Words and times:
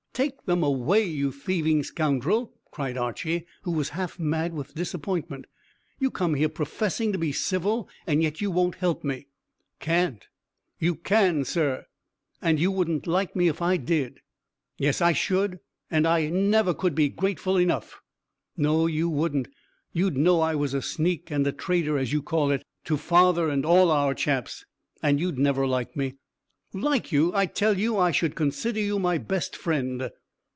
"Take 0.13 0.43
them 0.45 0.61
away, 0.61 1.05
you 1.05 1.31
thieving 1.31 1.83
scoundrel!" 1.83 2.53
cried 2.69 2.97
Archy, 2.97 3.47
who 3.61 3.71
was 3.71 3.89
half 3.89 4.19
mad 4.19 4.53
with 4.53 4.75
disappointment. 4.75 5.45
"You 5.99 6.11
come 6.11 6.33
here 6.35 6.49
professing 6.49 7.13
to 7.13 7.17
be 7.17 7.31
civil, 7.31 7.87
and 8.05 8.21
yet 8.21 8.41
you 8.41 8.51
won't 8.51 8.75
help 8.75 9.05
me." 9.05 9.29
"Can't." 9.79 10.27
"You 10.77 10.95
can, 10.95 11.45
sir." 11.45 11.85
"And 12.41 12.59
you 12.59 12.71
wouldn't 12.73 13.07
like 13.07 13.37
me 13.37 13.47
if 13.47 13.61
I 13.61 13.77
did." 13.77 14.19
"Yes, 14.77 14.99
I 15.01 15.13
should, 15.13 15.59
and 15.89 16.05
I 16.05 16.27
never 16.29 16.73
could 16.73 16.93
be 16.93 17.07
grateful 17.09 17.55
enough." 17.57 18.01
"No, 18.57 18.87
you 18.87 19.09
wouldn't. 19.09 19.47
You'd 19.93 20.17
know 20.17 20.41
I 20.41 20.55
was 20.55 20.73
a 20.73 20.81
sneak 20.81 21.31
and 21.31 21.47
a 21.47 21.53
traitor, 21.53 21.97
as 21.97 22.11
you 22.11 22.21
call 22.21 22.51
it, 22.51 22.63
to 22.83 22.97
father 22.97 23.47
and 23.47 23.65
all 23.65 23.89
our 23.89 24.13
chaps, 24.13 24.65
and 25.01 25.21
you'd 25.21 25.39
never 25.39 25.65
like 25.65 25.95
me." 25.95 26.15
"Like 26.73 27.11
you! 27.11 27.35
I 27.35 27.47
tell 27.47 27.77
you 27.77 27.97
I 27.97 28.11
should 28.11 28.33
consider 28.33 28.79
you 28.79 28.97
my 28.97 29.17
best 29.17 29.57
friend." 29.57 30.09